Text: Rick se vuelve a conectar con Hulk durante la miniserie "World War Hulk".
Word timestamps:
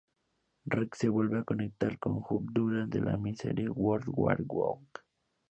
Rick 0.65 0.95
se 0.95 1.09
vuelve 1.09 1.37
a 1.37 1.43
conectar 1.43 1.99
con 1.99 2.13
Hulk 2.27 2.49
durante 2.53 2.99
la 2.99 3.17
miniserie 3.17 3.69
"World 3.69 4.05
War 4.07 4.41
Hulk". 4.47 5.05